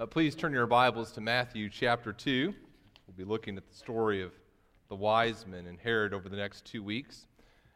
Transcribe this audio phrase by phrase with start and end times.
[0.00, 2.54] Uh, please turn your Bibles to Matthew chapter 2.
[3.06, 4.32] We'll be looking at the story of
[4.88, 7.26] the wise men and Herod over the next two weeks.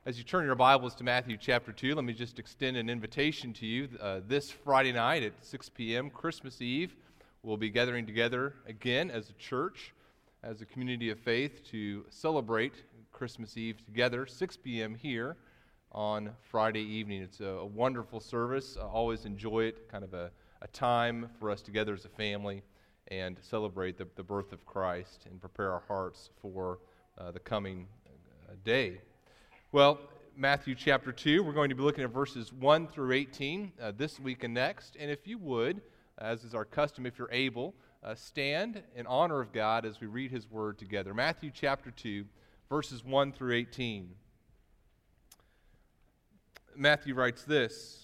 [0.06, 3.52] As you turn your Bibles to Matthew chapter 2, let me just extend an invitation
[3.52, 3.90] to you.
[4.00, 6.96] Uh, this Friday night at 6 p.m., Christmas Eve,
[7.42, 9.92] we'll be gathering together again as a church,
[10.42, 14.94] as a community of faith, to celebrate Christmas Eve together, 6 p.m.
[14.94, 15.36] here
[15.92, 17.20] on Friday evening.
[17.20, 18.78] It's a, a wonderful service.
[18.80, 20.30] I always enjoy it, kind of a
[20.64, 22.62] a time for us together as a family
[23.08, 26.78] and celebrate the, the birth of Christ and prepare our hearts for
[27.18, 27.86] uh, the coming
[28.48, 28.98] uh, day.
[29.72, 30.00] Well,
[30.34, 34.18] Matthew chapter 2, we're going to be looking at verses 1 through 18 uh, this
[34.18, 34.96] week and next.
[34.98, 35.82] And if you would,
[36.16, 40.06] as is our custom, if you're able, uh, stand in honor of God as we
[40.06, 41.12] read his word together.
[41.12, 42.24] Matthew chapter 2,
[42.70, 44.08] verses 1 through 18.
[46.74, 48.03] Matthew writes this.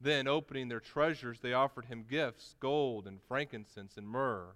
[0.00, 4.54] Then, opening their treasures, they offered him gifts gold and frankincense and myrrh.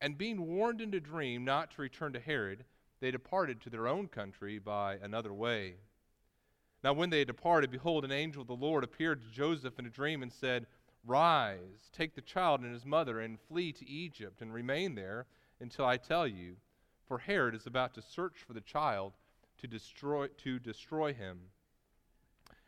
[0.00, 2.64] And being warned in a dream not to return to Herod,
[3.00, 5.74] they departed to their own country by another way.
[6.82, 9.86] Now, when they had departed, behold, an angel of the Lord appeared to Joseph in
[9.86, 10.66] a dream and said,
[11.06, 15.26] Rise, take the child and his mother, and flee to Egypt, and remain there
[15.60, 16.56] until I tell you,
[17.06, 19.12] for Herod is about to search for the child
[19.58, 21.40] to destroy, to destroy him.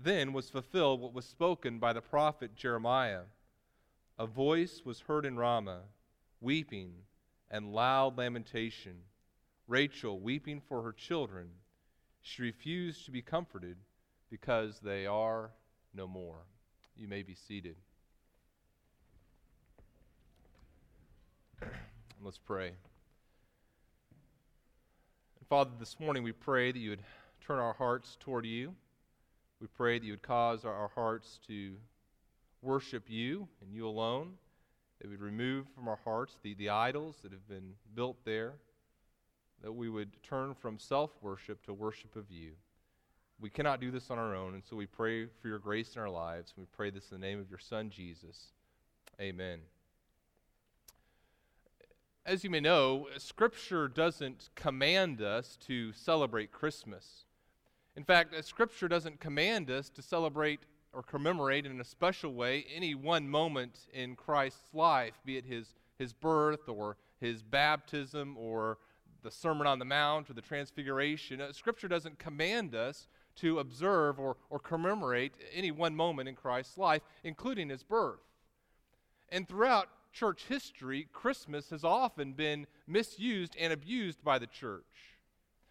[0.00, 3.22] then was fulfilled what was spoken by the prophet Jeremiah.
[4.18, 5.82] A voice was heard in Ramah,
[6.40, 6.92] weeping
[7.50, 8.96] and loud lamentation.
[9.68, 11.48] Rachel weeping for her children.
[12.20, 13.76] She refused to be comforted
[14.30, 15.50] because they are
[15.94, 16.46] no more.
[16.96, 17.76] You may be seated.
[22.22, 22.72] Let's pray.
[25.48, 27.02] Father, this morning we pray that you would
[27.46, 28.74] turn our hearts toward you.
[29.62, 31.76] We pray that you would cause our, hearts to
[32.62, 34.32] worship you and you alone,
[35.00, 38.54] that we would remove from our hearts the, the idols that have been built there,
[39.62, 42.54] that we would turn from self worship to worship of you.
[43.40, 46.02] We cannot do this on our own, and so we pray for your grace in
[46.02, 46.54] our lives.
[46.58, 48.48] We pray this in the name of your Son, Jesus.
[49.20, 49.60] Amen.
[52.26, 57.26] As you may know, Scripture doesn't command us to celebrate Christmas.
[57.96, 60.60] In fact, Scripture doesn't command us to celebrate
[60.92, 65.74] or commemorate in a special way any one moment in Christ's life, be it his,
[65.98, 68.78] his birth or his baptism or
[69.22, 71.40] the Sermon on the Mount or the Transfiguration.
[71.40, 73.06] Uh, scripture doesn't command us
[73.36, 78.20] to observe or, or commemorate any one moment in Christ's life, including his birth.
[79.28, 85.11] And throughout church history, Christmas has often been misused and abused by the church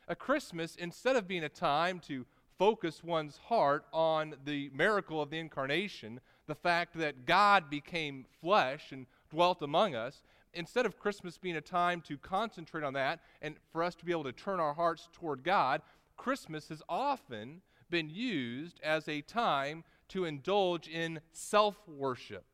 [0.08, 2.26] a Christmas, instead of being a time to
[2.58, 8.92] focus one's heart on the miracle of the incarnation, the fact that God became flesh
[8.92, 10.22] and dwelt among us,
[10.54, 14.12] instead of Christmas being a time to concentrate on that and for us to be
[14.12, 15.82] able to turn our hearts toward God,
[16.18, 22.46] Christmas has often been used as a time to indulge in self worship.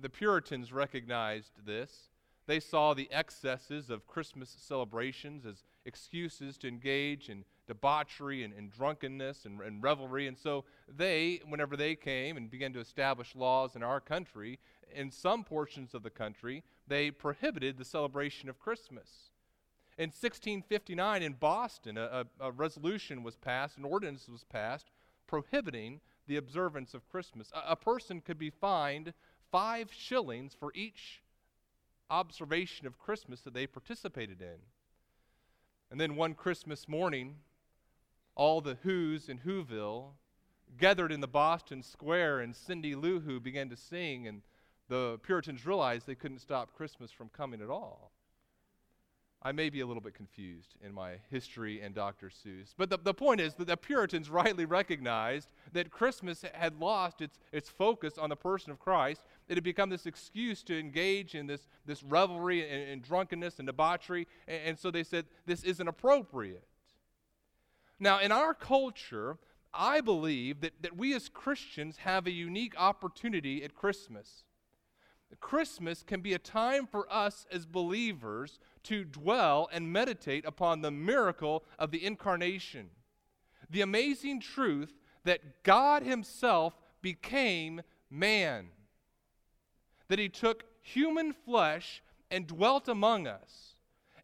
[0.00, 2.08] The Puritans recognized this.
[2.46, 8.70] They saw the excesses of Christmas celebrations as excuses to engage in debauchery and, and
[8.70, 10.26] drunkenness and, and revelry.
[10.26, 14.58] And so they, whenever they came and began to establish laws in our country,
[14.94, 19.30] in some portions of the country, they prohibited the celebration of Christmas.
[19.96, 24.90] In 1659 in Boston, a, a, a, resolution was passed, an ordinance was passed
[25.26, 27.52] prohibiting the observance of Christmas.
[27.54, 29.14] A, a person could be fined
[29.50, 31.22] five shillings for each
[32.10, 34.58] observation of Christmas that they participated in.
[35.90, 37.36] And then one Christmas morning,
[38.34, 40.12] all the Who's in Whoville
[40.78, 44.42] gathered in the Boston Square, and Cindy Lou Who began to sing, and
[44.88, 48.10] the Puritans realized they couldn't stop Christmas from coming at all.
[49.46, 52.30] I may be a little bit confused in my history and Dr.
[52.30, 52.74] Seuss.
[52.78, 57.38] But the, the point is that the Puritans rightly recognized that Christmas had lost its,
[57.52, 59.22] its focus on the person of Christ.
[59.48, 63.66] It had become this excuse to engage in this, this revelry and, and drunkenness and
[63.66, 64.26] debauchery.
[64.48, 66.64] And, and so they said, this isn't appropriate.
[68.00, 69.36] Now, in our culture,
[69.74, 74.44] I believe that, that we as Christians have a unique opportunity at Christmas.
[75.40, 80.90] Christmas can be a time for us as believers to dwell and meditate upon the
[80.90, 82.90] miracle of the incarnation.
[83.70, 84.94] The amazing truth
[85.24, 88.68] that God Himself became man,
[90.08, 93.76] that He took human flesh and dwelt among us.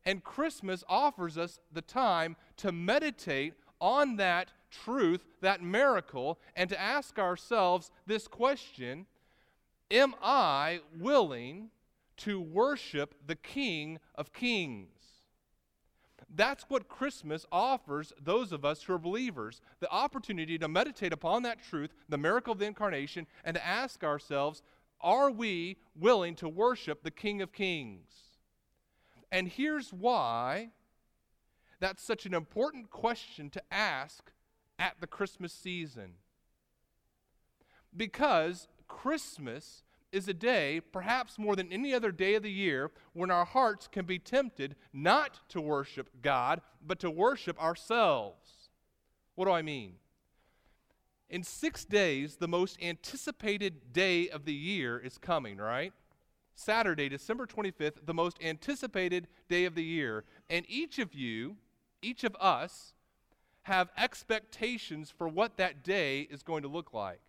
[0.05, 6.81] And Christmas offers us the time to meditate on that truth, that miracle, and to
[6.81, 9.07] ask ourselves this question
[9.91, 11.71] Am I willing
[12.19, 14.89] to worship the King of Kings?
[16.33, 21.43] That's what Christmas offers those of us who are believers the opportunity to meditate upon
[21.43, 24.63] that truth, the miracle of the incarnation, and to ask ourselves,
[25.01, 28.11] are we willing to worship the King of Kings?
[29.33, 30.71] And here's why
[31.81, 34.31] that's such an important question to ask
[34.79, 36.13] at the Christmas season.
[37.97, 39.83] Because Christmas
[40.13, 43.89] is a day, perhaps more than any other day of the year, when our hearts
[43.89, 48.69] can be tempted not to worship God, but to worship ourselves.
[49.37, 49.95] What do I mean?
[51.31, 55.93] In six days, the most anticipated day of the year is coming, right?
[56.57, 60.25] Saturday, December 25th, the most anticipated day of the year.
[60.51, 61.57] And each of you,
[62.03, 62.95] each of us,
[63.63, 67.21] have expectations for what that day is going to look like.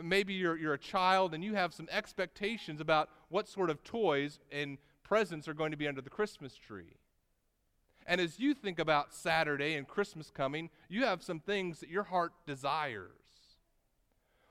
[0.00, 4.38] Maybe you're, you're a child and you have some expectations about what sort of toys
[4.50, 6.96] and presents are going to be under the Christmas tree.
[8.06, 12.02] And as you think about Saturday and Christmas coming, you have some things that your
[12.04, 13.10] heart desires.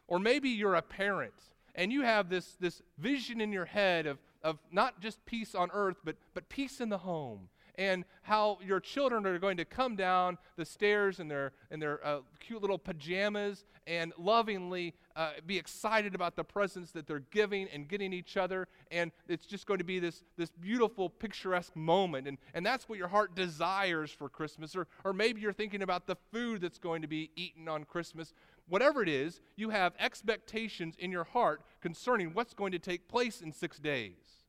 [0.07, 1.33] Or maybe you're a parent
[1.75, 5.69] and you have this, this vision in your head of, of not just peace on
[5.73, 7.49] earth, but, but peace in the home
[7.81, 12.05] and how your children are going to come down the stairs in their, in their
[12.05, 17.67] uh, cute little pajamas and lovingly uh, be excited about the presents that they're giving
[17.73, 18.67] and getting each other.
[18.91, 22.27] And it's just going to be this, this beautiful, picturesque moment.
[22.27, 24.75] And, and that's what your heart desires for Christmas.
[24.75, 28.31] Or, or maybe you're thinking about the food that's going to be eaten on Christmas.
[28.69, 33.41] Whatever it is, you have expectations in your heart concerning what's going to take place
[33.41, 34.40] in six days.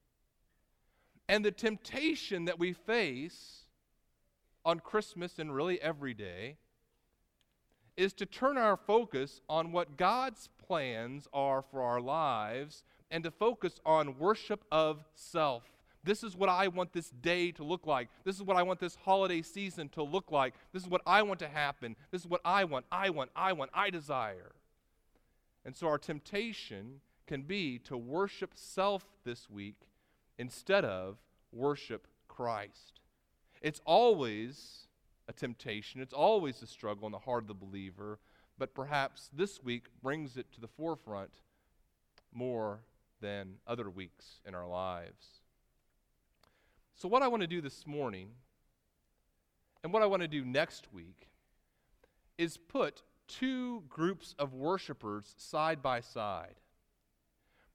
[1.32, 3.62] And the temptation that we face
[4.66, 6.58] on Christmas and really every day
[7.96, 13.30] is to turn our focus on what God's plans are for our lives and to
[13.30, 15.62] focus on worship of self.
[16.04, 18.10] This is what I want this day to look like.
[18.24, 20.52] This is what I want this holiday season to look like.
[20.74, 21.96] This is what I want to happen.
[22.10, 24.52] This is what I want, I want, I want, I desire.
[25.64, 29.76] And so our temptation can be to worship self this week
[30.42, 31.18] instead of
[31.52, 32.99] worship Christ.
[33.61, 34.88] It's always
[35.28, 38.18] a temptation, it's always a struggle in the heart of the believer,
[38.58, 41.30] but perhaps this week brings it to the forefront
[42.34, 42.80] more
[43.20, 45.42] than other weeks in our lives.
[46.96, 48.30] So, what I want to do this morning
[49.84, 51.28] and what I want to do next week
[52.37, 56.56] is put two groups of worshipers side by side.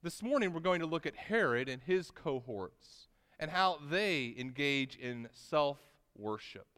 [0.00, 3.08] This morning, we're going to look at Herod and his cohorts
[3.40, 5.78] and how they engage in self
[6.16, 6.68] worship.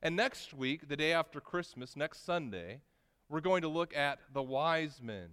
[0.00, 2.82] And next week, the day after Christmas, next Sunday,
[3.28, 5.30] we're going to look at the wise men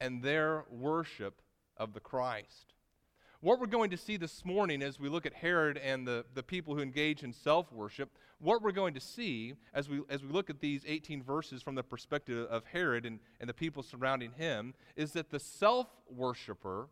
[0.00, 1.42] and their worship
[1.76, 2.74] of the Christ.
[3.42, 6.42] What we're going to see this morning as we look at Herod and the, the
[6.42, 10.28] people who engage in self worship, what we're going to see as we, as we
[10.28, 14.32] look at these 18 verses from the perspective of Herod and, and the people surrounding
[14.32, 16.88] him is that the self worshiper,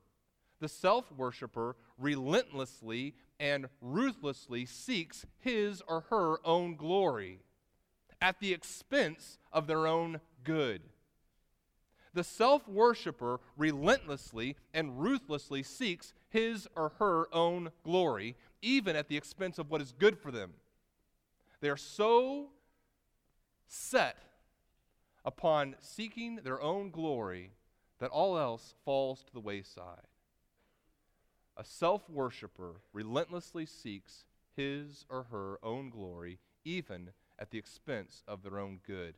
[0.58, 7.40] the self worshiper relentlessly and ruthlessly seeks his or her own glory
[8.22, 10.80] at the expense of their own good.
[12.18, 19.16] The self worshiper relentlessly and ruthlessly seeks his or her own glory, even at the
[19.16, 20.54] expense of what is good for them.
[21.60, 22.48] They are so
[23.68, 24.16] set
[25.24, 27.52] upon seeking their own glory
[28.00, 30.08] that all else falls to the wayside.
[31.56, 34.24] A self worshiper relentlessly seeks
[34.56, 39.14] his or her own glory, even at the expense of their own good.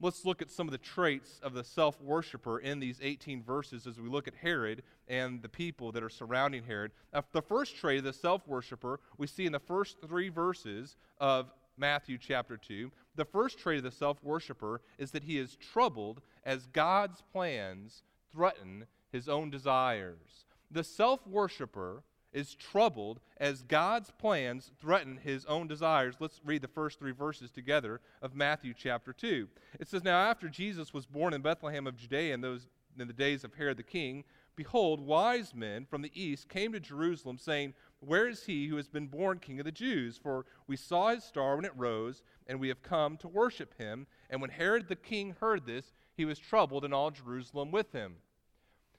[0.00, 3.86] Let's look at some of the traits of the self worshiper in these 18 verses
[3.86, 6.92] as we look at Herod and the people that are surrounding Herod.
[7.12, 10.96] Now, the first trait of the self worshiper we see in the first three verses
[11.18, 12.92] of Matthew chapter 2.
[13.16, 18.02] The first trait of the self worshiper is that he is troubled as God's plans
[18.32, 20.44] threaten his own desires.
[20.70, 26.16] The self worshiper is troubled as God's plans threaten his own desires.
[26.20, 29.48] Let's read the first three verses together of Matthew chapter 2.
[29.80, 32.66] It says, Now after Jesus was born in Bethlehem of Judea in, those,
[32.98, 34.24] in the days of Herod the king,
[34.56, 38.88] behold, wise men from the east came to Jerusalem, saying, Where is he who has
[38.88, 40.18] been born king of the Jews?
[40.18, 44.06] For we saw his star when it rose, and we have come to worship him.
[44.28, 48.16] And when Herod the king heard this, he was troubled, and all Jerusalem with him.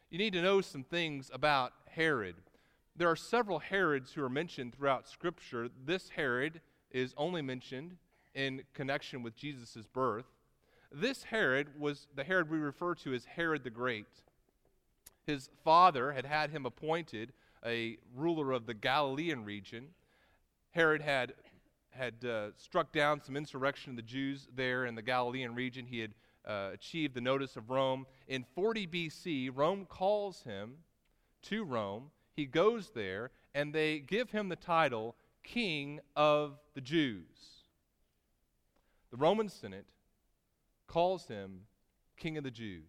[0.09, 2.35] You need to know some things about Herod.
[2.99, 5.69] There are several Herods who are mentioned throughout Scripture.
[5.85, 6.59] This Herod
[6.91, 7.95] is only mentioned
[8.35, 10.25] in connection with Jesus' birth.
[10.91, 14.09] This Herod was the Herod we refer to as Herod the Great.
[15.25, 17.31] His father had had him appointed
[17.65, 19.85] a ruler of the Galilean region.
[20.71, 21.35] Herod had,
[21.91, 25.85] had uh, struck down some insurrection of the Jews there in the Galilean region.
[25.85, 26.15] He had
[26.45, 28.05] uh, achieved the notice of Rome.
[28.27, 30.79] In 40 BC, Rome calls him
[31.43, 37.65] to Rome he goes there, and they give him the title King of the Jews.
[39.11, 39.87] The Roman Senate
[40.87, 41.61] calls him
[42.15, 42.83] King of the Jews.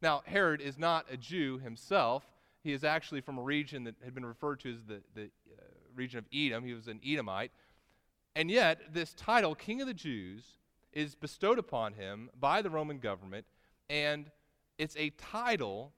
[0.00, 2.24] Now, Herod is not a Jew himself.
[2.62, 5.64] He is actually from a region that had been referred to as the, the uh,
[5.96, 6.64] region of Edom.
[6.64, 7.50] He was an Edomite.
[8.36, 10.44] And yet, this title, King of the Jews,
[10.92, 13.44] is bestowed upon him by the Roman government,
[13.90, 14.30] and
[14.78, 15.92] it's a title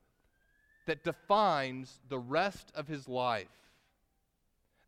[0.87, 3.49] that defines the rest of his life.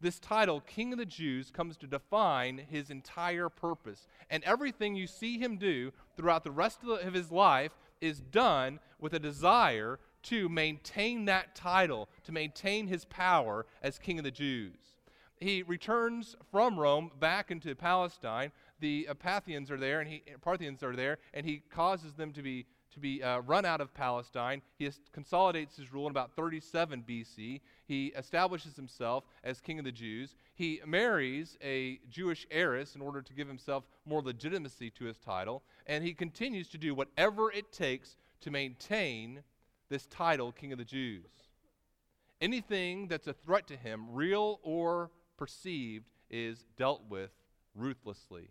[0.00, 4.06] This title, King of the Jews, comes to define his entire purpose.
[4.28, 9.14] And everything you see him do throughout the rest of his life is done with
[9.14, 14.76] a desire to maintain that title, to maintain his power as King of the Jews.
[15.38, 18.52] He returns from Rome back into Palestine.
[18.80, 22.66] The Parthians are there, and he, Parthians are there, and he causes them to be
[22.96, 24.62] to be uh, run out of Palestine.
[24.78, 27.60] He consolidates his rule in about 37 BC.
[27.86, 30.34] He establishes himself as king of the Jews.
[30.54, 35.62] He marries a Jewish heiress in order to give himself more legitimacy to his title.
[35.86, 39.42] And he continues to do whatever it takes to maintain
[39.90, 41.26] this title, King of the Jews.
[42.40, 47.30] Anything that's a threat to him, real or perceived, is dealt with
[47.74, 48.48] ruthlessly.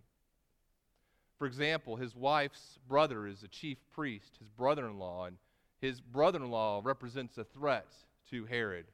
[1.46, 5.38] For example, his wife's brother is a chief priest, his brother in law, and
[5.80, 7.86] his brother in law represents a threat
[8.32, 8.88] to Herod.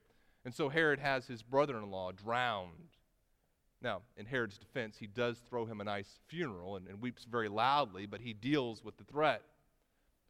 [0.44, 2.98] And so Herod has his brother in law drowned.
[3.82, 7.48] Now, in Herod's defense, he does throw him a nice funeral and, and weeps very
[7.48, 9.44] loudly, but he deals with the threat.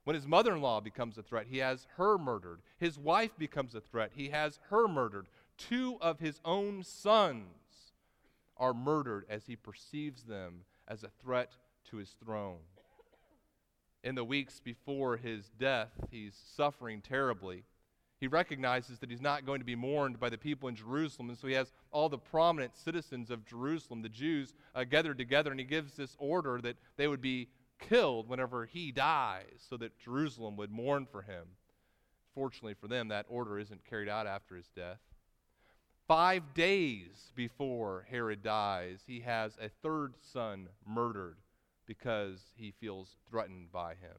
[0.04, 2.60] When his mother in law becomes a threat, he has her murdered.
[2.78, 5.26] His wife becomes a threat, he has her murdered.
[5.58, 7.94] Two of his own sons
[8.58, 11.56] are murdered as he perceives them as a threat
[11.92, 12.60] to his throne.
[14.04, 17.66] In the weeks before his death, he's suffering terribly.
[18.20, 21.38] He recognizes that he's not going to be mourned by the people in Jerusalem, and
[21.38, 25.60] so he has all the prominent citizens of Jerusalem, the Jews, uh, gathered together, and
[25.60, 30.56] he gives this order that they would be killed whenever he dies, so that Jerusalem
[30.58, 31.46] would mourn for him.
[32.34, 35.00] Fortunately for them, that order isn't carried out after his death.
[36.08, 41.38] Five days before Herod dies, he has a third son murdered
[41.92, 44.16] because he feels threatened by him.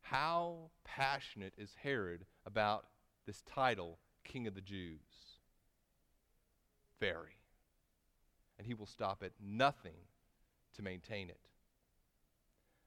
[0.00, 2.86] How passionate is Herod about
[3.26, 5.38] this title, King of the Jews?
[6.98, 7.38] Very.
[8.58, 10.08] And he will stop at nothing
[10.74, 11.46] to maintain it.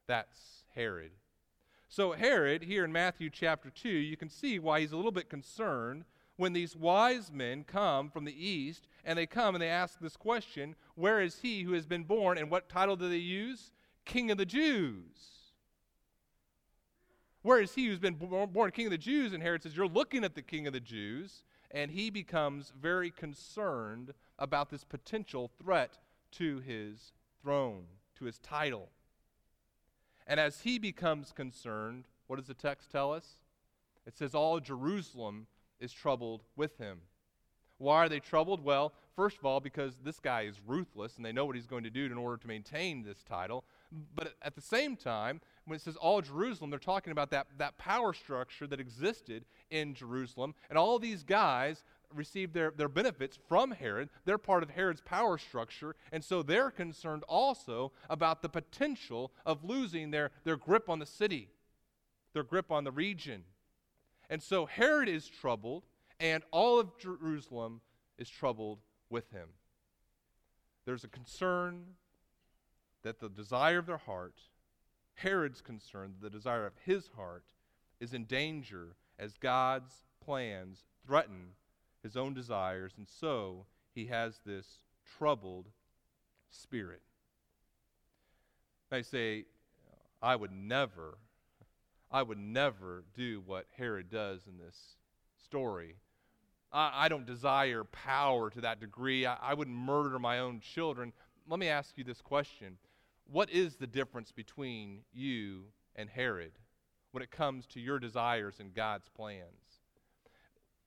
[0.05, 1.12] That's Herod.
[1.88, 5.29] So, Herod, here in Matthew chapter 2, you can see why he's a little bit
[5.29, 6.03] concerned
[6.39, 10.15] when these wise men come from the east and they come and they ask this
[10.15, 12.38] question Where is he who has been born?
[12.38, 13.72] And what title do they use?
[14.05, 15.03] King of the Jews.
[17.41, 19.34] Where is he who's been born King of the Jews?
[19.34, 21.43] And Herod says, You're looking at the King of the Jews.
[21.72, 26.00] And he becomes very concerned about this potential threat
[26.31, 27.12] to his
[27.43, 27.84] throne,
[28.17, 28.89] to his title.
[30.25, 33.36] And as he becomes concerned, what does the text tell us?
[34.08, 35.48] It says, All Jerusalem
[35.79, 37.00] is troubled with him.
[37.77, 38.63] Why are they troubled?
[38.63, 41.86] Well, first of all, because this guy is ruthless and they know what he's going
[41.86, 43.63] to do in order to maintain this title.
[44.15, 47.77] But at the same time, when it says all Jerusalem, they're talking about that, that
[47.77, 50.55] power structure that existed in Jerusalem.
[50.69, 51.83] And all these guys
[52.13, 54.09] received their, their benefits from Herod.
[54.25, 55.95] They're part of Herod's power structure.
[56.12, 61.05] And so they're concerned also about the potential of losing their, their grip on the
[61.05, 61.50] city,
[62.33, 63.43] their grip on the region.
[64.29, 65.83] And so Herod is troubled,
[66.19, 67.81] and all of Jerusalem
[68.17, 69.50] is troubled with him.
[70.86, 71.95] There's a concern
[73.03, 74.36] that the desire of their heart,
[75.15, 77.45] Herod's concern, the desire of his heart,
[78.00, 81.55] is in danger as God's plans threaten
[82.03, 84.83] his own desires, and so he has this
[85.17, 85.67] troubled
[86.50, 87.01] spirit.
[88.89, 89.45] They say,
[90.21, 91.17] I would never,
[92.11, 94.77] I would never do what Herod does in this
[95.43, 95.95] story.
[96.71, 99.25] I, I don't desire power to that degree.
[99.25, 101.13] I, I wouldn't murder my own children.
[101.47, 102.77] Let me ask you this question
[103.31, 106.53] What is the difference between you and Herod
[107.11, 109.79] when it comes to your desires and God's plans?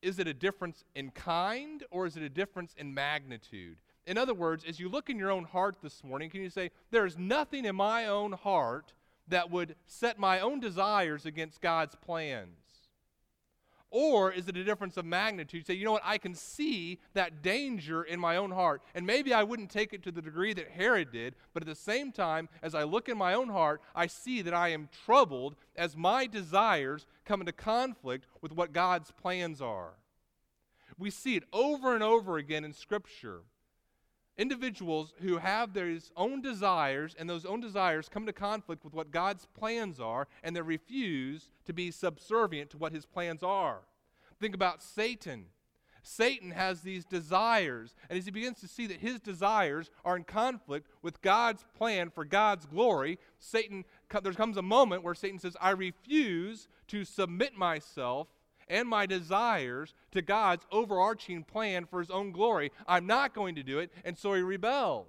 [0.02, 3.79] is it a difference in kind or is it a difference in magnitude?
[4.05, 6.73] In other words, as you look in your own heart this morning, can you say,
[6.91, 8.93] There is nothing in my own heart
[9.29, 12.57] that would set my own desires against God's plans?
[13.93, 15.67] Or is it a difference of magnitude?
[15.67, 18.81] Say, you know what, I can see that danger in my own heart.
[18.95, 21.75] And maybe I wouldn't take it to the degree that Herod did, but at the
[21.75, 25.57] same time, as I look in my own heart, I see that I am troubled
[25.77, 29.92] as my desires come into conflict with what God's plans are.
[30.97, 33.42] We see it over and over again in Scripture.
[34.38, 39.11] Individuals who have their own desires, and those own desires come into conflict with what
[39.11, 43.81] God's plans are, and they refuse to be subservient to what his plans are.
[44.40, 45.47] Think about Satan.
[46.03, 50.25] Satan has these desires, and as he begins to see that his desires are in
[50.25, 53.85] conflict with God's plan for God's glory, Satan
[54.23, 58.29] there comes a moment where Satan says, "I refuse to submit myself
[58.68, 62.70] and my desires to God's overarching plan for his own glory.
[62.87, 65.09] I'm not going to do it, and so he rebels.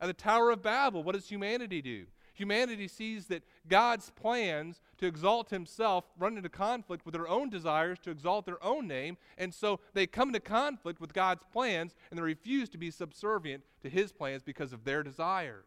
[0.00, 2.06] At the Tower of Babel, what does humanity do?
[2.38, 7.98] Humanity sees that God's plans to exalt himself run into conflict with their own desires
[8.04, 12.18] to exalt their own name, and so they come into conflict with God's plans and
[12.18, 15.66] they refuse to be subservient to his plans because of their desires.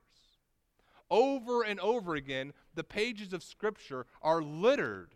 [1.10, 5.10] Over and over again, the pages of Scripture are littered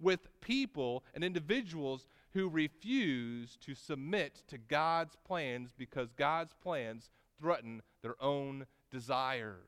[0.00, 7.82] with people and individuals who refuse to submit to God's plans because God's plans threaten
[8.02, 9.62] their own desires.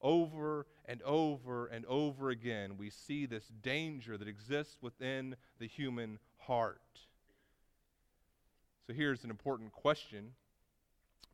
[0.00, 6.18] Over and over and over again, we see this danger that exists within the human
[6.38, 6.80] heart.
[8.86, 10.32] So here's an important question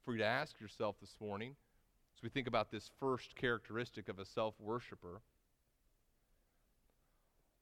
[0.05, 1.55] for you to ask yourself this morning
[2.17, 5.21] as we think about this first characteristic of a self worshiper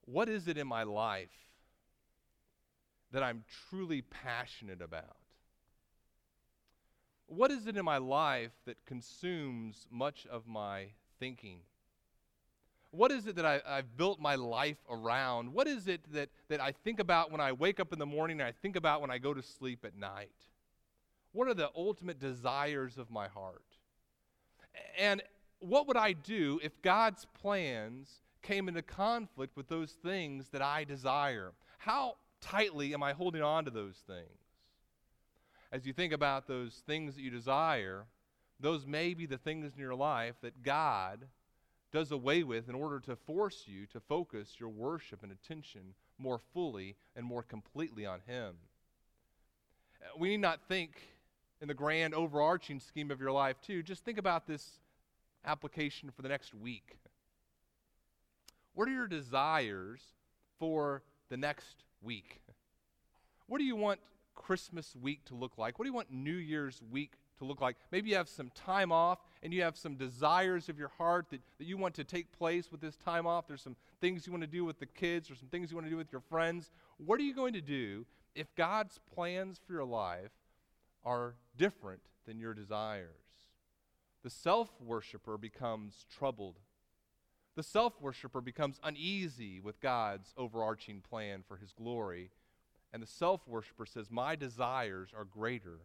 [0.04, 1.28] what is it in my life
[3.12, 5.16] that I'm truly passionate about?
[7.26, 10.86] What is it in my life that consumes much of my
[11.18, 11.60] thinking?
[12.90, 15.52] What is it that I, have built my life around?
[15.52, 18.40] What is it that, that I think about when I wake up in the morning
[18.40, 20.30] and I think about when I go to sleep at night?
[21.32, 23.62] What are the ultimate desires of my heart?
[24.98, 25.22] And
[25.60, 30.84] what would I do if God's plans came into conflict with those things that I
[30.84, 31.52] desire?
[31.78, 34.28] How tightly am I holding on to those things?
[35.72, 38.06] As you think about those things that you desire,
[38.58, 41.26] those may be the things in your life that God
[41.92, 46.38] does away with in order to force you to focus your worship and attention more
[46.52, 48.54] fully and more completely on Him.
[50.18, 50.92] We need not think
[51.60, 53.82] in the grand overarching scheme of your life, too.
[53.82, 54.80] Just think about this
[55.44, 56.96] application for the next week.
[58.74, 60.00] What are your desires
[60.58, 62.40] for the next week?
[63.46, 64.00] What do you want
[64.34, 65.78] Christmas week to look like?
[65.78, 67.76] What do you want New Year's week to look like.
[67.90, 71.40] Maybe you have some time off and you have some desires of your heart that,
[71.58, 73.48] that you want to take place with this time off.
[73.48, 75.86] There's some things you want to do with the kids or some things you want
[75.86, 76.70] to do with your friends.
[76.98, 80.32] What are you going to do if God's plans for your life
[81.02, 83.08] are different than your desires?
[84.22, 86.56] The self worshiper becomes troubled.
[87.60, 92.30] The self worshiper becomes uneasy with God's overarching plan for his glory.
[92.90, 95.80] And the self worshiper says, My desires are greater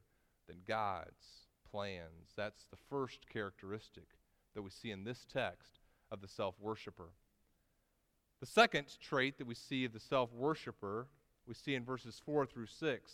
[0.47, 2.31] than God's plans.
[2.37, 4.05] That's the first characteristic
[4.53, 7.09] that we see in this text of the self worshiper.
[8.39, 11.07] The second trait that we see of the self worshiper,
[11.45, 13.13] we see in verses 4 through 6.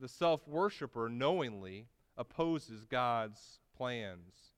[0.00, 1.86] The self worshiper knowingly
[2.16, 4.53] opposes God's plans.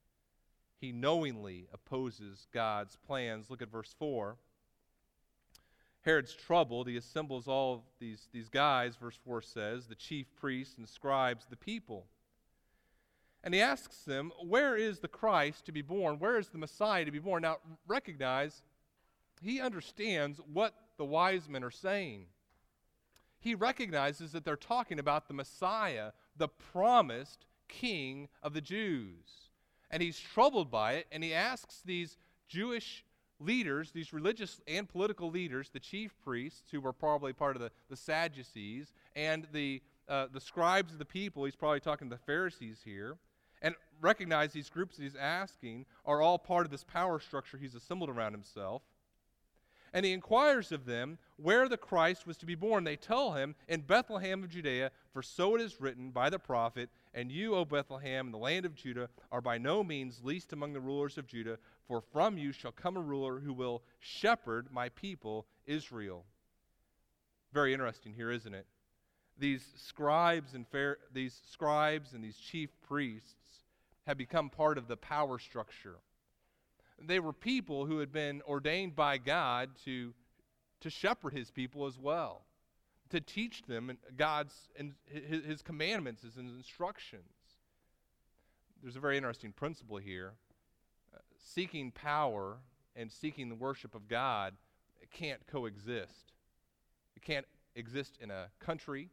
[0.78, 3.50] He knowingly opposes God's plans.
[3.50, 4.36] Look at verse 4.
[6.02, 6.88] Herod's troubled.
[6.88, 11.56] He assembles all these, these guys, verse 4 says, the chief priests and scribes, the
[11.56, 12.06] people.
[13.42, 16.18] And he asks them, Where is the Christ to be born?
[16.18, 17.42] Where is the Messiah to be born?
[17.42, 18.62] Now, recognize
[19.40, 22.26] he understands what the wise men are saying.
[23.38, 29.45] He recognizes that they're talking about the Messiah, the promised king of the Jews.
[29.96, 33.02] And he's troubled by it, and he asks these Jewish
[33.40, 37.70] leaders, these religious and political leaders, the chief priests, who were probably part of the,
[37.88, 42.20] the Sadducees, and the, uh, the scribes of the people, he's probably talking to the
[42.26, 43.16] Pharisees here,
[43.62, 48.10] and recognize these groups he's asking are all part of this power structure he's assembled
[48.10, 48.82] around himself.
[49.96, 52.84] And he inquires of them where the Christ was to be born.
[52.84, 56.90] They tell him, In Bethlehem of Judea, for so it is written by the prophet,
[57.14, 60.74] And you, O Bethlehem, in the land of Judah, are by no means least among
[60.74, 61.56] the rulers of Judah,
[61.88, 66.26] for from you shall come a ruler who will shepherd my people Israel.
[67.54, 68.66] Very interesting here, isn't it?
[69.38, 73.62] These scribes and fair, these scribes and these chief priests
[74.06, 75.96] have become part of the power structure.
[76.98, 80.14] They were people who had been ordained by God to,
[80.80, 82.42] to shepherd his people as well,
[83.10, 87.24] to teach them God's and his, commandments, his instructions.
[88.82, 90.32] There's a very interesting principle here
[91.14, 92.58] uh, seeking power
[92.94, 94.54] and seeking the worship of God
[95.16, 96.32] can't coexist.
[97.16, 99.08] It can't exist in a country,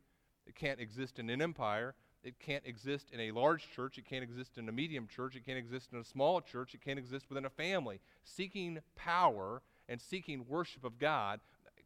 [0.46, 4.24] it can't exist in an empire, it can't exist in a large church, it can't
[4.24, 7.26] exist in a medium church, it can't exist in a small church, it can't exist
[7.30, 8.00] within a family.
[8.24, 11.42] Seeking power and seeking worship of God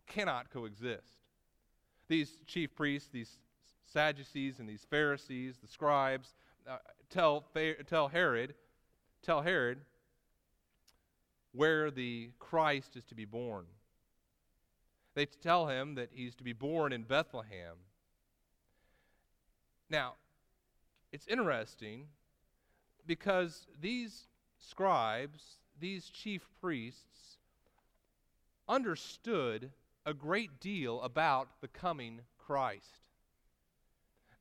[0.06, 1.22] cannot coexist.
[2.08, 3.40] These chief priests, these
[3.86, 6.34] Sadducees and these Pharisees, the scribes,
[6.70, 6.78] uh,
[7.10, 7.46] tell,
[7.88, 8.54] tell Herod,
[9.24, 9.80] tell Herod,
[11.54, 13.66] where the Christ is to be born.
[15.16, 17.78] They tell him that he's to be born in Bethlehem.
[19.90, 20.14] Now,
[21.12, 22.08] it's interesting
[23.06, 24.28] because these
[24.60, 27.38] scribes, these chief priests,
[28.68, 29.72] understood
[30.06, 33.00] a great deal about the coming Christ.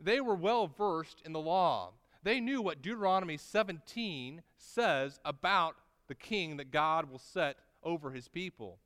[0.00, 1.92] They were well versed in the law.
[2.22, 5.76] They knew what Deuteronomy 17 says about
[6.09, 8.79] the king that God will set over his people.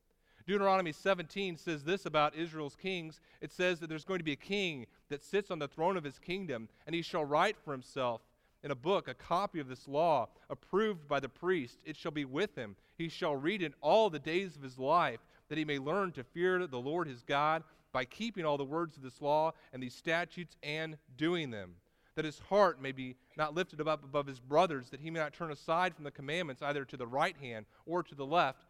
[0.51, 3.21] Deuteronomy 17 says this about Israel's kings.
[3.41, 6.03] It says that there's going to be a king that sits on the throne of
[6.03, 8.23] his kingdom, and he shall write for himself
[8.65, 11.79] in a book a copy of this law, approved by the priest.
[11.85, 12.75] It shall be with him.
[12.99, 16.25] He shall read it all the days of his life, that he may learn to
[16.25, 19.95] fear the Lord his God by keeping all the words of this law and these
[19.95, 21.77] statutes and doing them
[22.17, 25.33] that his heart may be not lifted up above his brothers, that he may not
[25.33, 28.65] turn aside from the commandments either to the right hand or to the left,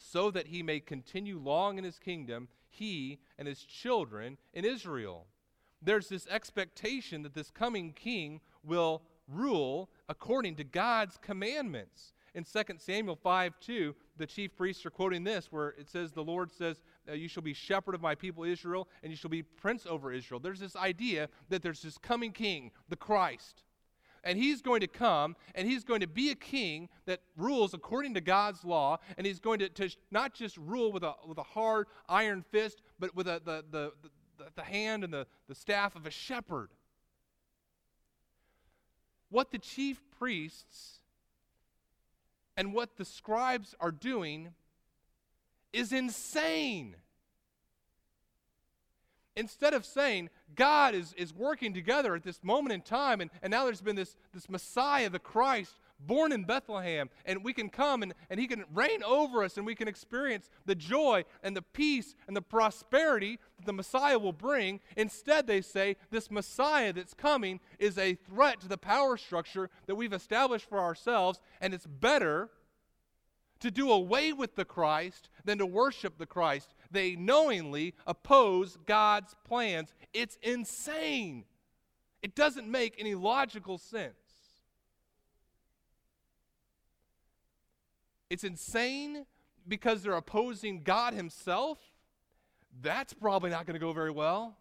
[0.00, 5.26] so that he may continue long in his kingdom, he and his children in Israel.
[5.82, 12.14] There's this expectation that this coming king will rule according to God's commandments.
[12.34, 16.24] In 2 Samuel 5 2, the chief priests are quoting this, where it says, The
[16.24, 19.42] Lord says, uh, You shall be shepherd of my people Israel, and you shall be
[19.42, 20.40] prince over Israel.
[20.40, 23.64] There's this idea that there's this coming king, the Christ.
[24.22, 28.14] And he's going to come, and he's going to be a king that rules according
[28.14, 31.42] to God's law, and he's going to, to not just rule with a, with a
[31.42, 33.92] hard iron fist, but with a, the, the,
[34.38, 36.68] the, the hand and the, the staff of a shepherd.
[39.30, 40.98] What the chief priests
[42.56, 44.50] and what the scribes are doing
[45.72, 46.96] is insane.
[49.36, 53.50] Instead of saying, God is, is working together at this moment in time, and, and
[53.50, 58.02] now there's been this, this Messiah, the Christ, born in Bethlehem, and we can come
[58.02, 61.62] and, and He can reign over us, and we can experience the joy and the
[61.62, 64.80] peace and the prosperity that the Messiah will bring.
[64.96, 69.94] Instead, they say this Messiah that's coming is a threat to the power structure that
[69.94, 72.50] we've established for ourselves, and it's better
[73.60, 76.74] to do away with the Christ than to worship the Christ.
[76.90, 79.92] They knowingly oppose God's plans.
[80.12, 81.44] It's insane.
[82.22, 84.14] It doesn't make any logical sense.
[88.28, 89.26] It's insane
[89.66, 91.78] because they're opposing God Himself.
[92.80, 94.56] That's probably not going to go very well.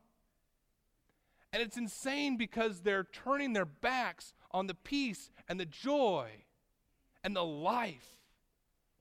[1.51, 6.29] And it's insane because they're turning their backs on the peace and the joy
[7.23, 8.17] and the life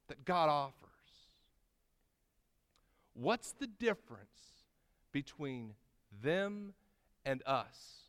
[0.09, 0.88] that God offers.
[3.20, 4.62] What's the difference
[5.11, 5.74] between
[6.22, 6.74] them
[7.24, 8.04] and us?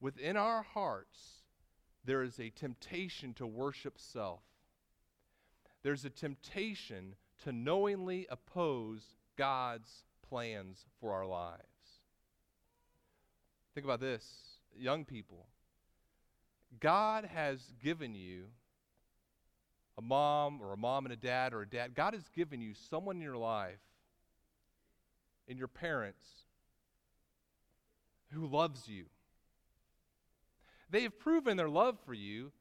[0.00, 1.42] Within our hearts,
[2.02, 4.40] there is a temptation to worship self.
[5.82, 9.02] There's a temptation to knowingly oppose
[9.36, 11.60] God's plans for our lives.
[13.74, 14.26] Think about this,
[14.74, 15.44] young people.
[16.80, 18.44] God has given you
[19.98, 21.94] a mom or a mom and a dad or a dad.
[21.94, 23.78] God has given you someone in your life,
[25.46, 26.24] in your parents,
[28.32, 29.04] who loves you
[30.94, 32.52] they have proven their love for you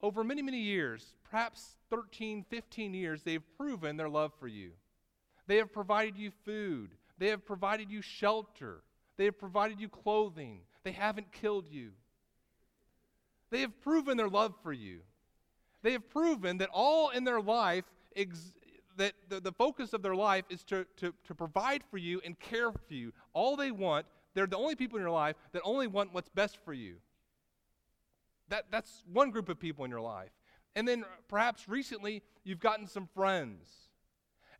[0.00, 4.70] over many, many years, perhaps 13, 15 years, they've proven their love for you.
[5.46, 8.82] They have provided you food, they have provided you shelter,
[9.18, 11.90] they have provided you clothing, they haven't killed you.
[13.50, 15.00] They have proven their love for you.
[15.82, 17.84] They have proven that all in their life,
[18.16, 18.52] ex-
[18.96, 22.38] that the, the focus of their life is to, to, to provide for you and
[22.38, 23.12] care for you.
[23.32, 26.58] All they want, they're the only people in your life that only want what's best
[26.64, 26.96] for you.
[28.48, 30.30] That, that's one group of people in your life.
[30.74, 33.68] And then perhaps recently you've gotten some friends.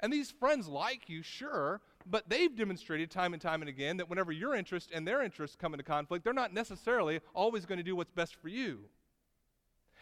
[0.01, 4.09] And these friends like you, sure, but they've demonstrated time and time and again that
[4.09, 7.85] whenever your interest and their interests come into conflict, they're not necessarily always going to
[7.85, 8.85] do what's best for you.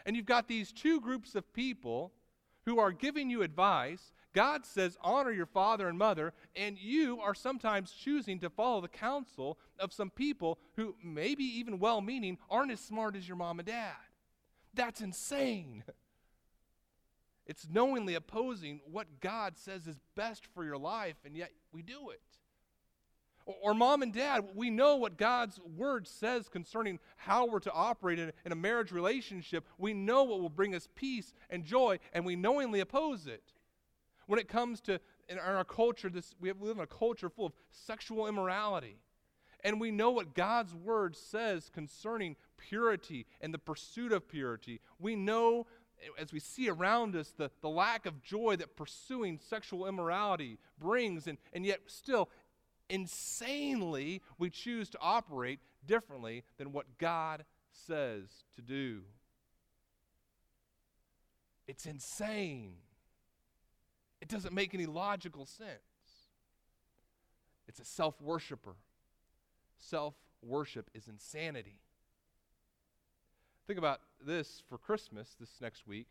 [0.06, 2.12] And you've got these two groups of people
[2.64, 7.34] who are giving you advice God says, honor your father and mother, and you are
[7.34, 12.70] sometimes choosing to follow the counsel of some people who, maybe even well meaning, aren't
[12.70, 13.94] as smart as your mom and dad.
[14.74, 15.84] That's insane.
[17.46, 22.10] It's knowingly opposing what God says is best for your life, and yet we do
[22.10, 22.20] it.
[23.46, 28.18] Or, mom and dad, we know what God's word says concerning how we're to operate
[28.18, 29.64] in, in a marriage relationship.
[29.78, 33.52] We know what will bring us peace and joy, and we knowingly oppose it.
[34.26, 37.28] When it comes to in our culture, this, we, have, we live in a culture
[37.28, 38.98] full of sexual immorality.
[39.64, 44.80] And we know what God's word says concerning purity and the pursuit of purity.
[44.98, 45.66] We know,
[46.18, 51.26] as we see around us, the, the lack of joy that pursuing sexual immorality brings,
[51.26, 52.28] and, and yet still,
[52.88, 59.02] insanely, we choose to operate differently than what God says to do.
[61.66, 62.74] It's insane.
[64.20, 65.80] It doesn't make any logical sense.
[67.68, 68.76] It's a self worshiper.
[69.78, 71.80] Self worship is insanity.
[73.66, 76.06] Think about this for Christmas this next week.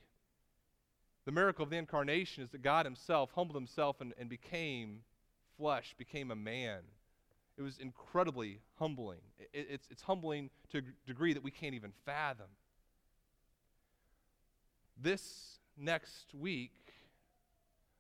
[1.26, 5.00] The miracle of the incarnation is that God Himself humbled Himself and, and became
[5.58, 6.80] flesh, became a man.
[7.58, 9.20] It was incredibly humbling.
[9.40, 12.48] It, it's, it's humbling to a degree that we can't even fathom.
[15.02, 16.72] This next week,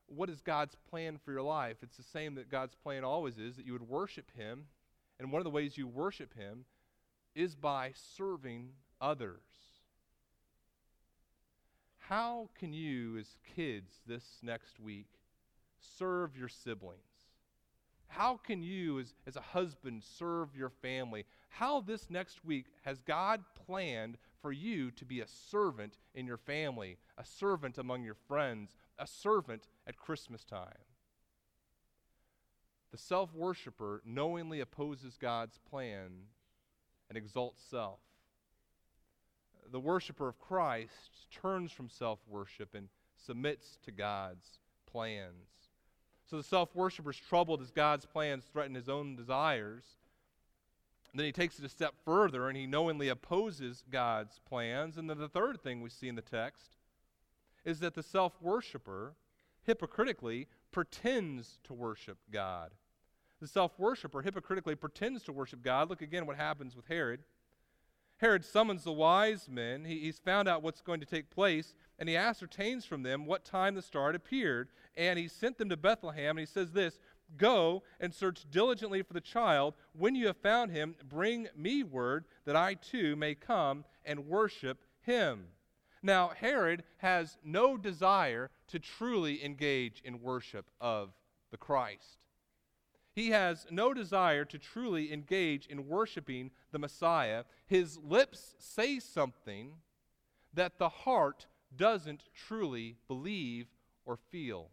[0.08, 1.78] what is God's plan for your life?
[1.82, 4.66] It's the same that God's plan always is that you would worship Him.
[5.20, 6.66] And one of the ways you worship Him
[7.34, 8.70] is by serving
[9.02, 9.42] others.
[11.98, 15.08] How can you, as kids this next week,
[15.98, 17.00] serve your siblings?
[18.08, 21.26] How can you, as, as a husband, serve your family?
[21.50, 26.38] How this next week has God planned for you to be a servant in your
[26.38, 30.86] family, a servant among your friends, a servant at Christmas time.
[32.92, 36.12] The self worshiper knowingly opposes God's plan
[37.10, 38.00] and exalts self.
[39.72, 42.88] The worshiper of Christ turns from self worship and
[43.18, 45.65] submits to God's plans.
[46.30, 49.84] So the self worshiper is troubled as God's plans threaten his own desires.
[51.12, 54.98] And then he takes it a step further and he knowingly opposes God's plans.
[54.98, 56.72] And then the third thing we see in the text
[57.64, 59.14] is that the self worshiper
[59.64, 62.72] hypocritically pretends to worship God.
[63.40, 65.90] The self worshiper hypocritically pretends to worship God.
[65.90, 67.22] Look again what happens with Herod.
[68.18, 69.84] Herod summons the wise men.
[69.86, 73.44] He, he's found out what's going to take place, and he ascertains from them what
[73.44, 74.70] time the star had appeared.
[74.96, 77.00] And he sent them to Bethlehem, and he says this
[77.38, 79.74] Go and search diligently for the child.
[79.94, 84.80] When you have found him, bring me word that I too may come and worship
[85.02, 85.48] him.
[86.02, 91.14] Now, Herod has no desire to truly engage in worship of
[91.52, 92.20] the Christ.
[93.16, 97.46] He has no desire to truly engage in worshiping the Messiah.
[97.66, 99.76] His lips say something
[100.54, 103.68] that the heart doesn't truly believe
[104.06, 104.70] or feel.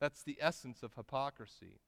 [0.00, 1.80] That's the essence of hypocrisy.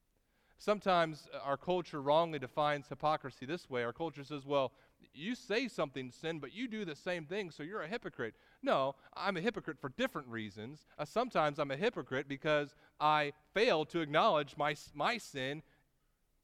[0.58, 3.84] Sometimes our culture wrongly defines hypocrisy this way.
[3.84, 4.72] Our culture says, well,
[5.14, 8.34] you say something sin, but you do the same thing, so you're a hypocrite.
[8.62, 10.86] No, I'm a hypocrite for different reasons.
[10.98, 15.62] Uh, sometimes I'm a hypocrite because I fail to acknowledge my, my sin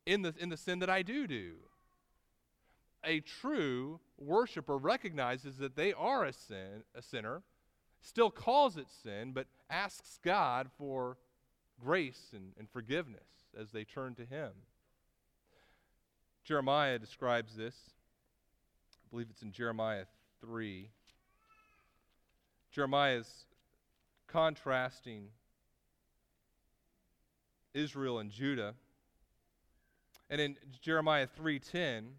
[0.06, 1.54] in the, in the sin that I do do.
[3.04, 7.42] A true worshiper recognizes that they are a, sin, a sinner,
[8.00, 11.16] still calls it sin, but asks God for
[11.82, 14.50] grace and, and forgiveness as they turn to Him.
[16.44, 17.93] Jeremiah describes this.
[19.14, 20.06] Believe it's in Jeremiah
[20.40, 20.90] 3.
[22.72, 23.46] Jeremiah is
[24.26, 25.28] contrasting
[27.74, 28.74] Israel and Judah.
[30.28, 32.16] And in Jeremiah 3:10,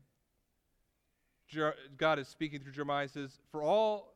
[1.47, 4.15] Jer- God is speaking through Jeremiah says, "For all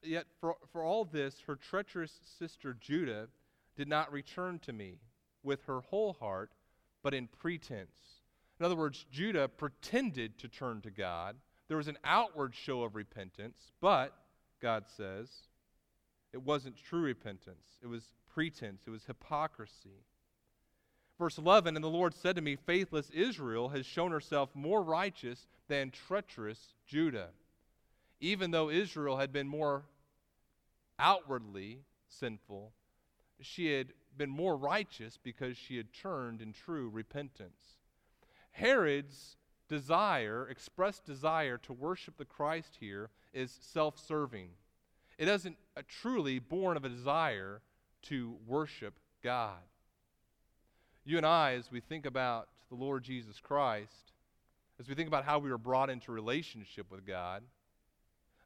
[0.00, 3.28] yet for, for all this her treacherous sister Judah
[3.74, 5.00] did not return to me
[5.42, 6.54] with her whole heart,
[7.02, 8.22] but in pretense."
[8.58, 11.38] In other words, Judah pretended to turn to God.
[11.68, 14.12] There was an outward show of repentance, but
[14.60, 15.28] God says,
[16.32, 17.78] it wasn't true repentance.
[17.82, 18.82] It was pretense.
[18.86, 20.04] It was hypocrisy.
[21.18, 25.46] Verse 11 And the Lord said to me, Faithless Israel has shown herself more righteous
[25.68, 27.30] than treacherous Judah.
[28.20, 29.84] Even though Israel had been more
[30.98, 32.72] outwardly sinful,
[33.40, 37.78] she had been more righteous because she had turned in true repentance.
[38.50, 39.36] Herod's
[39.68, 44.50] desire, expressed desire to worship the Christ here, is self serving.
[45.18, 47.60] It isn't a uh, truly born of a desire
[48.02, 49.62] to worship God.
[51.04, 54.12] You and I, as we think about the Lord Jesus Christ,
[54.78, 57.42] as we think about how we were brought into relationship with God,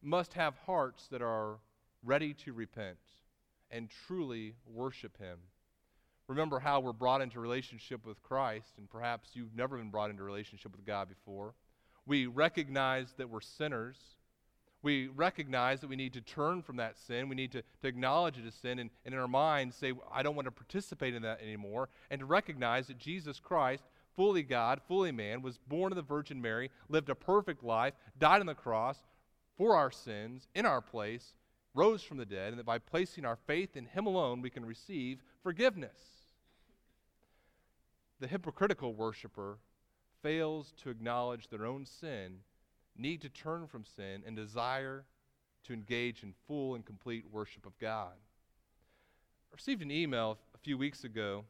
[0.02, 1.59] must have hearts that are
[2.04, 2.98] ready to repent
[3.70, 5.38] and truly worship Him.
[6.31, 10.23] Remember how we're brought into relationship with Christ, and perhaps you've never been brought into
[10.23, 11.55] relationship with God before.
[12.07, 13.97] We recognize that we're sinners
[14.83, 17.29] we recognize that we need to turn from that sin.
[17.29, 20.23] We need to, to acknowledge it as sin and, and in our minds say, I
[20.23, 21.88] don't want to participate in that anymore.
[22.11, 23.85] And to recognize that Jesus Christ,
[24.16, 28.40] fully God, fully man, was born of the Virgin Mary, lived a perfect life, died
[28.40, 28.99] on the cross
[29.59, 31.35] for our sins in our place,
[31.75, 34.64] rose from the dead, and that by placing our faith in Him alone, we can
[34.64, 36.19] receive forgiveness.
[38.20, 39.59] The hypocritical worshiper
[40.22, 42.40] fails to acknowledge their own sin
[42.96, 45.04] need to turn from sin and desire
[45.64, 48.12] to engage in full and complete worship of God.
[48.12, 51.44] I received an email a few weeks ago,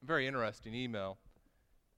[0.00, 1.18] a very interesting email.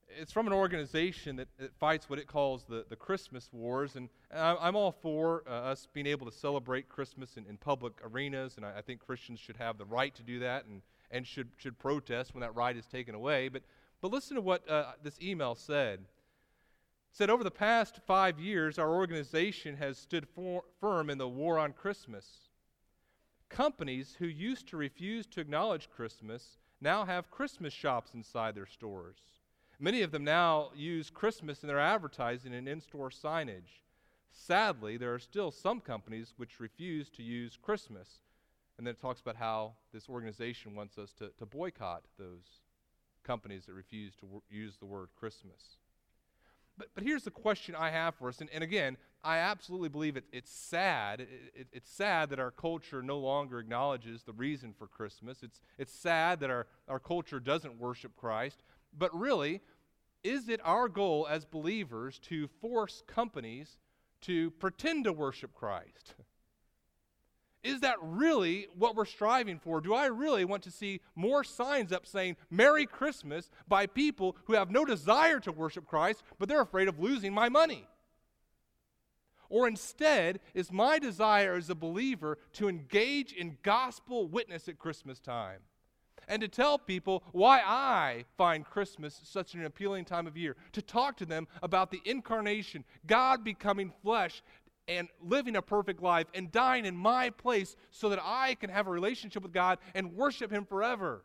[0.08, 4.08] It's from an organization that, that fights what it calls the, the Christmas wars, and
[4.34, 8.64] I'm all for uh, us being able to celebrate Christmas in, in public arenas, and
[8.64, 10.80] I, I think Christians should have the right to do that and,
[11.14, 13.48] and should, should protest when that right is taken away.
[13.48, 13.62] But,
[14.02, 16.00] but listen to what uh, this email said
[17.14, 21.60] said over the past five years, our organization has stood for, firm in the war
[21.60, 22.48] on Christmas.
[23.48, 29.18] Companies who used to refuse to acknowledge Christmas now have Christmas shops inside their stores.
[29.78, 33.82] Many of them now use Christmas in their advertising and in store signage.
[34.32, 38.08] Sadly, there are still some companies which refuse to use Christmas.
[38.76, 42.62] And then it talks about how this organization wants us to, to boycott those
[43.22, 45.78] companies that refuse to use the word Christmas.
[46.76, 48.40] But, but here's the question I have for us.
[48.40, 51.20] And, and again, I absolutely believe it, it's sad.
[51.20, 55.42] It, it, it's sad that our culture no longer acknowledges the reason for Christmas.
[55.42, 58.62] It's, it's sad that our, our culture doesn't worship Christ.
[58.96, 59.60] But really,
[60.22, 63.78] is it our goal as believers to force companies
[64.22, 66.14] to pretend to worship Christ?
[67.64, 69.80] is that really what we're striving for?
[69.80, 74.52] Do I really want to see more signs up saying Merry Christmas by people who
[74.52, 77.88] have no desire to worship Christ, but they're afraid of losing my money?
[79.48, 85.18] Or instead, is my desire as a believer to engage in gospel witness at Christmas
[85.18, 85.60] time?
[86.28, 90.82] and to tell people why I find Christmas such an appealing time of year, to
[90.82, 94.42] talk to them about the incarnation, God becoming flesh
[94.88, 98.86] and living a perfect life and dying in my place so that I can have
[98.86, 101.24] a relationship with God and worship Him forever.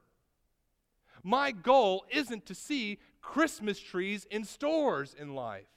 [1.24, 5.68] My goal isn't to see Christmas trees in stores in life.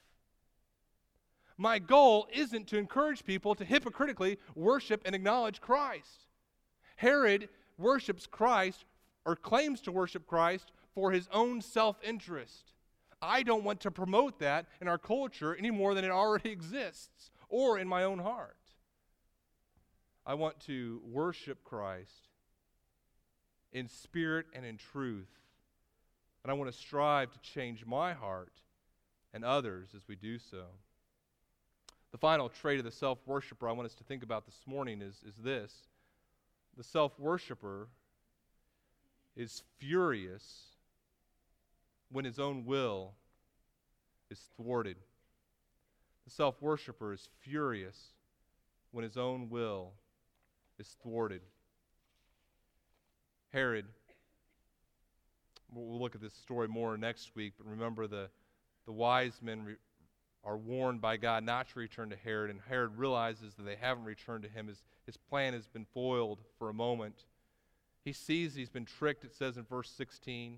[1.57, 6.27] My goal isn't to encourage people to hypocritically worship and acknowledge Christ.
[6.95, 8.85] Herod worships Christ
[9.25, 12.73] or claims to worship Christ for his own self interest.
[13.21, 17.31] I don't want to promote that in our culture any more than it already exists
[17.53, 18.57] or in my own heart.
[20.25, 22.29] I want to worship Christ
[23.71, 25.29] in spirit and in truth.
[26.43, 28.53] And I want to strive to change my heart
[29.35, 30.63] and others as we do so.
[32.11, 35.03] The final trait of the self worshiper I want us to think about this morning
[35.03, 35.73] is, is this
[36.75, 37.87] the self worshiper
[39.35, 40.69] is furious
[42.11, 43.13] when his own will
[44.31, 44.97] is thwarted.
[46.25, 48.13] The self worshiper is furious
[48.91, 49.93] when his own will
[50.79, 51.41] is thwarted.
[53.51, 53.85] Herod,
[55.71, 58.29] we'll look at this story more next week, but remember the,
[58.85, 59.75] the wise men re-
[60.43, 64.05] are warned by God not to return to Herod, and Herod realizes that they haven't
[64.05, 64.67] returned to him.
[64.67, 67.25] His, his plan has been foiled for a moment.
[68.03, 70.57] He sees he's been tricked, it says in verse 16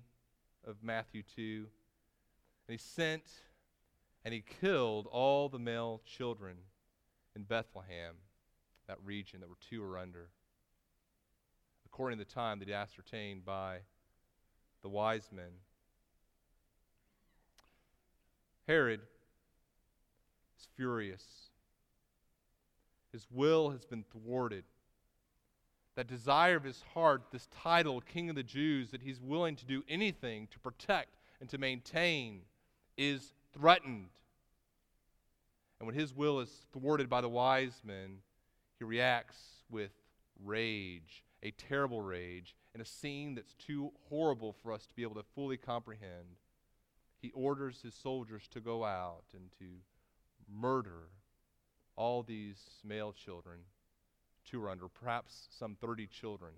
[0.66, 1.66] of Matthew 2.
[2.68, 3.22] And he sent
[4.26, 6.56] and he killed all the male children
[7.36, 8.16] in Bethlehem,
[8.88, 10.30] that region that were two or under,
[11.86, 13.78] according to the time that he ascertained by
[14.82, 15.52] the wise men.
[18.66, 18.98] Herod
[20.58, 21.22] is furious.
[23.12, 24.64] His will has been thwarted.
[25.94, 29.64] That desire of his heart, this title, King of the Jews, that he's willing to
[29.64, 32.40] do anything to protect and to maintain,
[32.96, 34.08] is threatened.
[35.78, 38.18] And when his will is thwarted by the wise men,
[38.78, 39.38] he reacts
[39.70, 39.92] with
[40.42, 45.14] rage, a terrible rage, in a scene that's too horrible for us to be able
[45.14, 46.40] to fully comprehend.
[47.20, 49.64] He orders his soldiers to go out and to
[50.52, 51.08] murder
[51.96, 53.60] all these male children,
[54.44, 56.52] two or under, perhaps some 30 children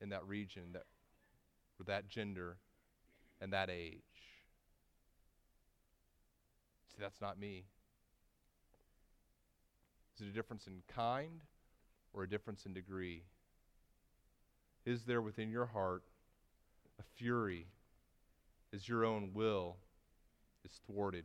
[0.00, 0.84] in that region that
[1.78, 2.56] were that gender
[3.40, 4.11] and that age.
[6.94, 7.64] See, that's not me.
[10.14, 11.40] Is it a difference in kind
[12.12, 13.22] or a difference in degree?
[14.84, 16.02] Is there within your heart
[16.98, 17.66] a fury
[18.74, 19.76] as your own will
[20.64, 21.24] is thwarted?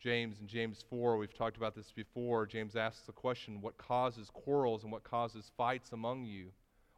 [0.00, 2.46] James in James 4, we've talked about this before.
[2.46, 6.50] James asks the question what causes quarrels and what causes fights among you?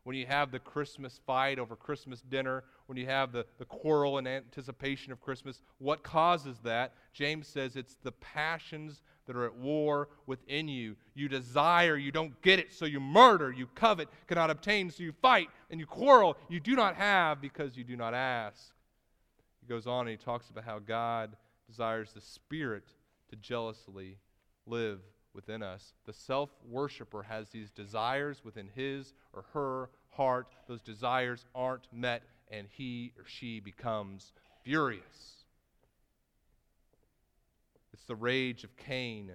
[0.04, 4.18] When you have the Christmas fight over Christmas dinner, when you have the, the quarrel
[4.18, 6.94] in anticipation of Christmas, what causes that?
[7.12, 10.96] James says it's the passions that are at war within you.
[11.14, 13.52] You desire, you don't get it, so you murder.
[13.52, 16.36] You covet, cannot obtain, so you fight and you quarrel.
[16.48, 18.72] You do not have because you do not ask.
[19.60, 21.36] He goes on and he talks about how God
[21.68, 22.84] desires the Spirit
[23.28, 24.16] to jealously
[24.66, 25.00] live
[25.34, 25.92] within us.
[26.06, 30.48] The self worshiper has these desires within his or her heart.
[30.66, 34.32] Those desires aren't met, and he or she becomes
[34.64, 35.44] furious.
[37.92, 39.30] It's the rage of Cain,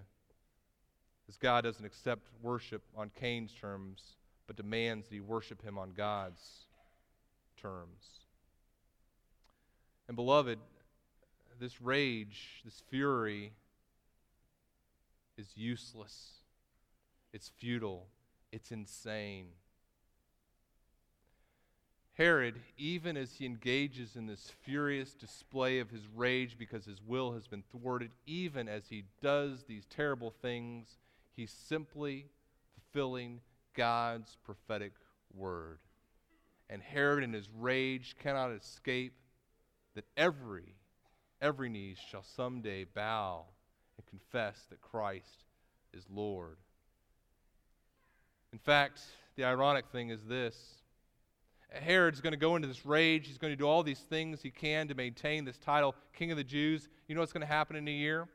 [1.28, 4.16] as God doesn't accept worship on Cain's terms,
[4.48, 6.41] but demands that he worship him on God's
[7.62, 8.20] terms.
[10.08, 10.60] And, beloved,
[11.60, 13.54] this rage, this fury,
[15.38, 16.39] is useless.
[17.33, 18.07] It's futile.
[18.51, 19.47] It's insane.
[22.13, 27.33] Herod, even as he engages in this furious display of his rage because his will
[27.33, 30.97] has been thwarted, even as he does these terrible things,
[31.36, 32.27] he's simply
[32.73, 33.41] fulfilling
[33.75, 34.93] God's prophetic
[35.33, 35.79] word.
[36.69, 39.13] And Herod, in his rage, cannot escape
[39.93, 40.75] that every
[41.41, 43.45] every knee shall someday bow
[44.16, 45.43] confess that Christ
[45.93, 46.57] is Lord.
[48.53, 49.01] In fact,
[49.36, 50.55] the ironic thing is this
[51.70, 53.28] Herod's going to go into this rage.
[53.28, 56.38] He's going to do all these things he can to maintain this title, King of
[56.38, 56.88] the Jews.
[57.07, 58.28] You know what's going to happen in a year?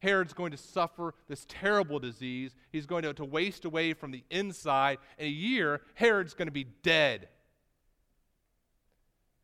[0.00, 2.54] Herod's going to suffer this terrible disease.
[2.70, 4.98] He's going to, to waste away from the inside.
[5.18, 7.28] In a year, Herod's going to be dead.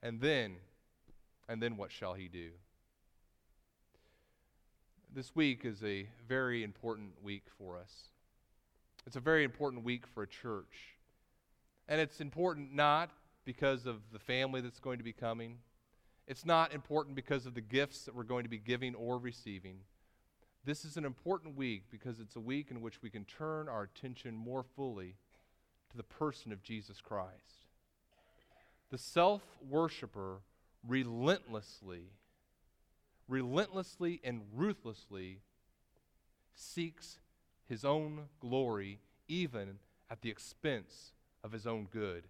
[0.03, 0.57] And then,
[1.49, 2.51] and then what shall he do?
[5.15, 8.09] This week is a very important week for us.
[9.07, 10.97] It's a very important week for a church.
[11.89, 13.11] And it's important not
[13.45, 15.59] because of the family that's going to be coming.
[16.27, 19.77] It's not important because of the gifts that we're going to be giving or receiving.
[20.65, 23.85] This is an important week because it's a week in which we can turn our
[23.85, 25.15] attention more fully
[25.91, 27.69] to the person of Jesus Christ.
[28.91, 30.39] The self worshiper
[30.85, 32.11] relentlessly,
[33.29, 35.41] relentlessly and ruthlessly
[36.55, 37.19] seeks
[37.67, 39.79] his own glory, even
[40.11, 41.13] at the expense
[41.43, 42.25] of his own good.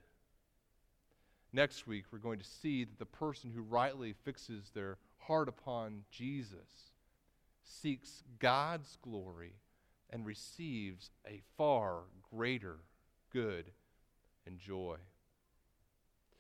[1.53, 6.03] Next week, we're going to see that the person who rightly fixes their heart upon
[6.11, 6.93] Jesus
[7.63, 9.55] seeks God's glory
[10.11, 12.79] and receives a far greater
[13.33, 13.71] good
[14.47, 14.97] and joy.